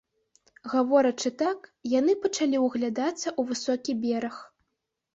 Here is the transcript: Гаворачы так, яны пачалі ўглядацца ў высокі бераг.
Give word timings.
Гаворачы 0.71 1.29
так, 1.43 1.59
яны 1.99 2.17
пачалі 2.25 2.65
ўглядацца 2.65 3.27
ў 3.39 3.55
высокі 3.55 4.01
бераг. 4.05 4.35